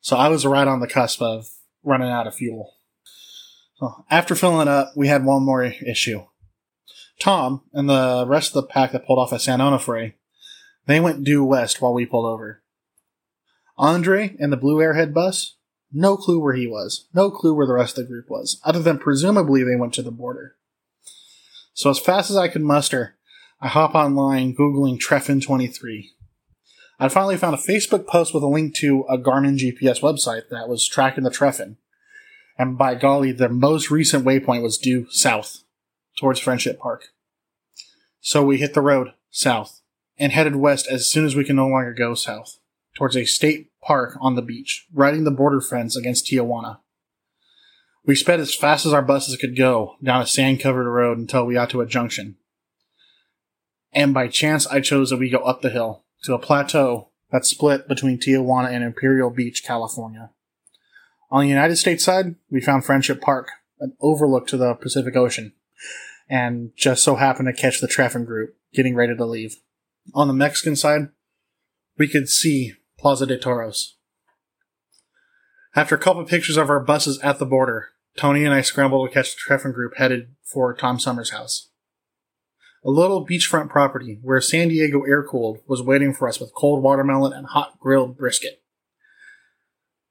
So 0.02 0.16
I 0.16 0.30
was 0.30 0.46
right 0.46 0.68
on 0.68 0.80
the 0.80 0.88
cusp 0.88 1.22
of 1.22 1.48
running 1.84 2.10
out 2.10 2.28
of 2.28 2.36
fuel. 2.36 2.76
So 3.78 4.06
after 4.10 4.36
filling 4.36 4.68
up, 4.68 4.94
we 4.96 5.08
had 5.08 5.26
one 5.26 5.44
more 5.44 5.64
issue. 5.64 6.26
Tom 7.20 7.64
and 7.74 7.90
the 7.90 8.26
rest 8.28 8.50
of 8.50 8.62
the 8.62 8.68
pack 8.68 8.92
that 8.92 9.06
pulled 9.06 9.20
off 9.20 9.34
at 9.34 9.42
San 9.42 9.60
Onofre, 9.60 10.14
they 10.86 11.00
went 11.00 11.24
due 11.24 11.44
west 11.44 11.82
while 11.82 11.94
we 11.94 12.06
pulled 12.06 12.26
over. 12.26 12.62
Andre 13.78 14.36
and 14.40 14.52
the 14.52 14.58
Blue 14.58 14.78
Airhead 14.78 15.14
bus, 15.14 15.56
no 15.92 16.18
clue 16.18 16.40
where 16.40 16.54
he 16.54 16.68
was. 16.68 17.08
No 17.14 17.32
clue 17.32 17.54
where 17.54 17.68
the 17.68 17.74
rest 17.74 17.98
of 17.98 18.06
the 18.06 18.10
group 18.10 18.30
was, 18.30 18.60
other 18.64 18.80
than 18.80 19.00
presumably 19.00 19.64
they 19.64 19.76
went 19.76 19.94
to 19.96 20.02
the 20.02 20.12
border. 20.12 20.56
So 21.74 21.90
as 21.90 22.00
fast 22.00 22.30
as 22.30 22.38
I 22.38 22.48
could 22.48 22.62
muster, 22.62 23.18
I 23.62 23.68
hop 23.68 23.94
online 23.94 24.56
Googling 24.56 24.98
Treffen 24.98 25.42
23. 25.42 26.14
I 26.98 27.10
finally 27.10 27.36
found 27.36 27.56
a 27.56 27.58
Facebook 27.58 28.08
post 28.08 28.34
with 28.34 28.42
a 28.42 28.48
link 28.48 28.74
to 28.76 29.02
a 29.10 29.18
Garmin 29.18 29.58
GPS 29.58 30.00
website 30.00 30.44
that 30.50 30.70
was 30.70 30.88
tracking 30.88 31.26
the 31.26 31.30
Treffen. 31.30 31.76
And 32.58 32.78
by 32.78 32.96
golly, 32.96 33.34
the 33.34 33.50
most 33.50 33.92
recent 33.92 34.24
waypoint 34.24 34.64
was 34.64 34.78
due 34.78 35.08
south 35.10 35.64
towards 36.18 36.40
Friendship 36.40 36.80
Park. 36.80 37.10
So 38.22 38.46
we 38.46 38.60
hit 38.60 38.74
the 38.74 38.82
road 38.82 39.10
south 39.30 39.82
and 40.18 40.32
headed 40.32 40.56
west 40.56 40.88
as 40.88 41.10
soon 41.10 41.26
as 41.26 41.36
we 41.36 41.44
can 41.44 41.58
no 41.58 41.68
longer 41.68 41.94
go 41.94 42.14
south 42.14 42.60
towards 42.96 43.18
a 43.18 43.26
state 43.26 43.72
park 43.82 44.18
on 44.22 44.36
the 44.36 44.42
beach, 44.42 44.88
riding 44.94 45.26
the 45.26 45.32
border 45.32 45.60
fence 45.60 45.98
against 45.98 46.28
Tijuana. 46.28 46.80
We 48.06 48.16
sped 48.16 48.40
as 48.40 48.56
fast 48.56 48.86
as 48.86 48.94
our 48.94 49.02
buses 49.02 49.36
could 49.36 49.58
go 49.58 49.98
down 50.02 50.22
a 50.22 50.28
sand 50.28 50.62
covered 50.62 50.90
road 50.90 51.18
until 51.18 51.46
we 51.46 51.56
got 51.56 51.70
to 51.72 51.82
a 51.82 51.86
junction 51.86 52.38
And 53.92 54.14
by 54.14 54.28
chance, 54.28 54.68
I 54.68 54.82
chose 54.82 55.10
that 55.10 55.18
we 55.18 55.30
go 55.30 55.40
up 55.40 55.62
the 55.62 55.70
hill 55.70 56.04
to 56.24 56.34
a 56.34 56.40
plateau 56.40 57.10
that's 57.32 57.50
split 57.50 57.88
between 57.88 58.20
Tijuana 58.20 58.72
and 58.72 58.84
Imperial 58.84 59.30
Beach, 59.30 59.64
California. 59.64 60.32
On 61.32 61.42
the 61.42 61.50
United 61.50 61.78
States 61.78 62.04
side, 62.04 62.36
we 62.50 62.62
found 62.62 62.86
Friendship 62.86 63.22
Park, 63.22 63.50
an 63.80 63.94
overlook 64.02 64.48
to 64.48 64.58
the 64.58 64.74
Pacific 64.74 65.16
Ocean, 65.16 65.54
and 66.28 66.72
just 66.76 67.04
so 67.04 67.16
happened 67.16 67.48
to 67.48 67.62
catch 67.62 67.80
the 67.80 67.88
Treffen 67.88 68.26
group 68.26 68.56
getting 68.74 68.96
ready 68.96 69.16
to 69.16 69.26
leave. 69.26 69.58
On 70.14 70.28
the 70.28 70.34
Mexican 70.34 70.76
side, 70.76 71.10
we 71.98 72.08
could 72.08 72.30
see 72.30 72.74
Plaza 72.98 73.26
de 73.26 73.38
Toros. 73.38 73.96
After 75.76 75.96
a 75.96 76.00
couple 76.00 76.22
of 76.22 76.28
pictures 76.28 76.58
of 76.58 76.70
our 76.70 76.80
buses 76.80 77.20
at 77.20 77.38
the 77.38 77.46
border, 77.46 77.90
Tony 78.18 78.44
and 78.44 78.54
I 78.54 78.62
scrambled 78.62 79.08
to 79.08 79.14
catch 79.14 79.36
the 79.36 79.40
Treffen 79.40 79.72
group 79.72 79.98
headed 79.98 80.36
for 80.44 80.74
Tom 80.74 81.00
Summers' 81.00 81.30
house. 81.30 81.69
A 82.84 82.90
little 82.90 83.26
beachfront 83.26 83.70
property 83.70 84.20
where 84.22 84.40
San 84.40 84.70
Diego 84.70 85.04
Air 85.04 85.24
Cooled 85.24 85.60
was 85.68 85.82
waiting 85.82 86.14
for 86.14 86.28
us 86.28 86.40
with 86.40 86.54
cold 86.54 86.82
watermelon 86.82 87.34
and 87.34 87.48
hot 87.48 87.80
grilled 87.80 88.18
brisket. 88.18 88.62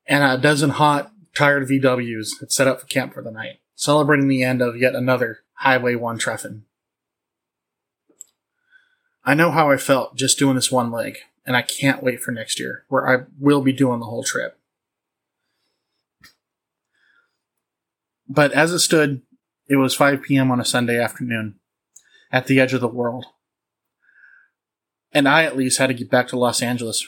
And 0.06 0.22
a 0.22 0.40
dozen 0.40 0.70
hot, 0.70 1.12
tired 1.34 1.68
VWs 1.68 2.40
had 2.40 2.52
set 2.52 2.66
up 2.66 2.80
for 2.80 2.87
camp 2.87 3.14
for 3.14 3.22
the 3.22 3.30
night, 3.30 3.60
celebrating 3.75 4.28
the 4.28 4.42
end 4.42 4.60
of 4.60 4.76
yet 4.76 4.94
another 4.94 5.40
Highway 5.54 5.94
1 5.94 6.18
Treffen. 6.18 6.64
I 9.25 9.34
know 9.34 9.50
how 9.50 9.70
I 9.70 9.76
felt 9.76 10.16
just 10.16 10.38
doing 10.38 10.54
this 10.54 10.72
one 10.72 10.90
leg, 10.90 11.18
and 11.44 11.56
I 11.56 11.62
can't 11.62 12.02
wait 12.02 12.20
for 12.20 12.32
next 12.32 12.58
year, 12.58 12.84
where 12.88 13.08
I 13.08 13.25
will 13.38 13.60
be 13.60 13.72
doing 13.72 14.00
the 14.00 14.06
whole 14.06 14.25
trip. 14.25 14.58
But 18.28 18.52
as 18.52 18.72
it 18.72 18.78
stood, 18.78 19.22
it 19.68 19.76
was 19.76 19.94
5 19.94 20.22
p.m. 20.22 20.50
on 20.50 20.60
a 20.60 20.64
Sunday 20.64 20.98
afternoon, 20.98 21.56
at 22.30 22.47
the 22.47 22.61
edge 22.61 22.73
of 22.73 22.80
the 22.80 22.88
world. 22.88 23.26
And 25.12 25.28
I 25.28 25.44
at 25.44 25.56
least 25.56 25.78
had 25.78 25.87
to 25.87 25.94
get 25.94 26.11
back 26.11 26.28
to 26.28 26.38
Los 26.38 26.62
Angeles, 26.62 27.06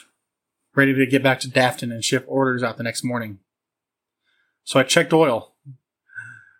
ready 0.75 0.93
to 0.93 1.05
get 1.05 1.23
back 1.23 1.39
to 1.41 1.47
Dafton 1.47 1.91
and 1.91 2.03
ship 2.03 2.25
orders 2.27 2.63
out 2.63 2.77
the 2.77 2.83
next 2.83 3.03
morning. 3.03 3.39
So 4.63 4.79
I 4.79 4.83
checked 4.83 5.13
oil, 5.13 5.53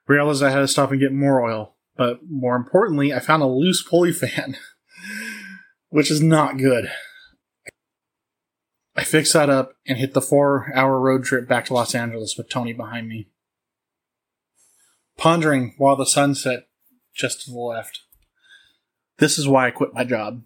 realized 0.08 0.44
I 0.44 0.51
had 0.51 0.60
to 0.60 0.68
stop 0.68 0.91
and 0.91 1.00
get 1.00 1.13
more 1.13 1.41
oil, 1.41 1.75
but 1.96 2.20
more 2.30 2.56
importantly, 2.56 3.13
I 3.13 3.20
found 3.20 3.44
a 3.44 3.48
loose 3.48 3.82
pulley 3.82 4.12
fan. 4.12 4.58
which 5.91 6.10
is 6.10 6.22
not 6.22 6.58
good. 6.58 6.89
I 8.96 9.03
fixed 9.03 9.34
that 9.34 9.50
up 9.50 9.74
and 9.86 9.98
hit 9.98 10.13
the 10.13 10.22
four 10.22 10.72
hour 10.74 11.00
road 11.00 11.24
trip 11.24 11.48
back 11.48 11.65
to 11.65 11.74
Los 11.74 11.94
Angeles 11.94 12.36
with 12.38 12.50
Tony 12.50 12.74
behind 12.74 13.08
me. 13.08 13.27
Pondering 15.18 15.75
while 15.77 15.96
the 15.96 16.06
sun 16.06 16.34
set 16.34 16.68
just 17.13 17.41
to 17.41 17.51
the 17.51 17.58
left. 17.58 18.01
This 19.22 19.38
is 19.38 19.48
why 19.48 19.68
I 19.68 19.72
quit 19.72 19.94
my 19.94 20.04
job. 20.04 20.42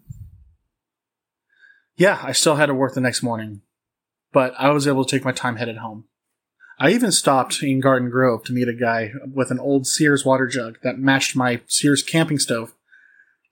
Yeah, 1.96 2.20
I 2.22 2.32
still 2.32 2.56
had 2.56 2.66
to 2.66 2.74
work 2.74 2.92
the 2.92 3.00
next 3.00 3.22
morning, 3.22 3.62
but 4.34 4.52
I 4.58 4.68
was 4.68 4.86
able 4.86 5.02
to 5.02 5.10
take 5.10 5.24
my 5.24 5.32
time 5.32 5.56
headed 5.56 5.78
home. 5.78 6.04
I 6.78 6.90
even 6.90 7.10
stopped 7.10 7.62
in 7.62 7.80
Garden 7.80 8.10
Grove 8.10 8.44
to 8.44 8.52
meet 8.52 8.68
a 8.68 8.74
guy 8.74 9.12
with 9.32 9.50
an 9.50 9.58
old 9.58 9.86
Sears 9.86 10.26
water 10.26 10.46
jug 10.46 10.76
that 10.82 10.98
matched 10.98 11.34
my 11.34 11.62
Sears 11.66 12.02
camping 12.02 12.38
stove 12.38 12.74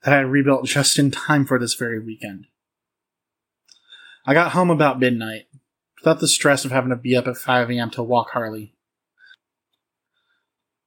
that 0.03 0.13
I 0.13 0.17
had 0.17 0.27
rebuilt 0.27 0.65
just 0.65 0.99
in 0.99 1.09
time 1.09 1.43
for 1.43 1.57
this 1.57 1.73
very 1.73 1.97
weekend. 1.97 2.45
I 4.27 4.35
got 4.35 4.51
home 4.51 4.69
about 4.69 4.99
midnight, 4.99 5.47
without 5.99 6.19
the 6.19 6.27
stress 6.27 6.65
of 6.65 6.71
having 6.71 6.91
to 6.91 6.95
be 6.95 7.15
up 7.15 7.25
at 7.25 7.37
5 7.37 7.71
a.m. 7.71 7.89
to 7.89 8.03
walk 8.03 8.29
Harley. 8.33 8.75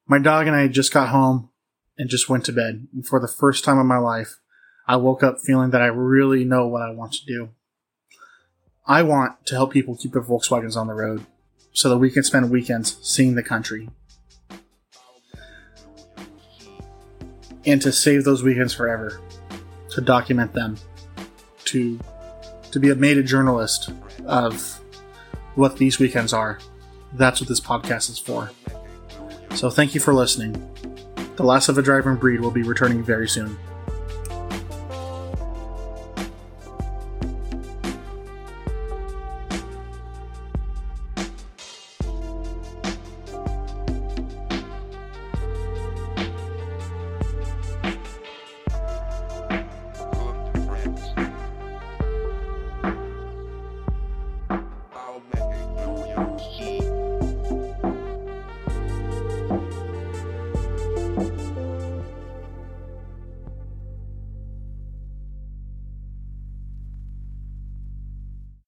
My 0.06 0.20
dog 0.20 0.46
and 0.46 0.54
I 0.54 0.68
just 0.68 0.92
got 0.92 1.08
home 1.08 1.50
and 1.98 2.08
just 2.08 2.28
went 2.28 2.44
to 2.44 2.52
bed, 2.52 2.86
and 2.94 3.06
for 3.06 3.20
the 3.20 3.28
first 3.28 3.64
time 3.64 3.78
in 3.78 3.86
my 3.86 3.98
life, 3.98 4.38
I 4.86 4.96
woke 4.96 5.22
up 5.22 5.40
feeling 5.44 5.70
that 5.70 5.82
I 5.82 5.86
really 5.86 6.44
know 6.44 6.66
what 6.66 6.82
I 6.82 6.90
want 6.90 7.12
to 7.14 7.26
do. 7.26 7.50
I 8.86 9.02
want 9.02 9.44
to 9.46 9.54
help 9.54 9.72
people 9.72 9.96
keep 9.96 10.12
their 10.12 10.22
Volkswagens 10.22 10.76
on 10.76 10.86
the 10.86 10.94
road 10.94 11.26
so 11.72 11.90
that 11.90 11.98
we 11.98 12.10
can 12.10 12.22
spend 12.22 12.50
weekends 12.50 12.98
seeing 13.02 13.34
the 13.34 13.42
country. 13.42 13.90
and 17.68 17.82
to 17.82 17.92
save 17.92 18.24
those 18.24 18.42
weekends 18.42 18.72
forever, 18.72 19.20
to 19.90 20.00
document 20.00 20.54
them, 20.54 20.76
to 21.66 21.98
to 22.72 22.80
be 22.80 22.90
a 22.90 22.94
meta 22.94 23.22
journalist 23.22 23.90
of 24.26 24.80
what 25.54 25.76
these 25.76 25.98
weekends 25.98 26.32
are. 26.32 26.58
That's 27.14 27.40
what 27.40 27.48
this 27.48 27.60
podcast 27.60 28.10
is 28.10 28.18
for. 28.18 28.50
So 29.54 29.70
thank 29.70 29.94
you 29.94 30.00
for 30.00 30.12
listening. 30.12 30.54
The 31.38 31.44
Last 31.44 31.68
of 31.68 31.78
a 31.78 31.82
Driving 31.82 32.16
Breed 32.16 32.40
will 32.40 32.50
be 32.50 32.64
returning 32.64 33.04
very 33.04 33.28
soon. 33.28 33.56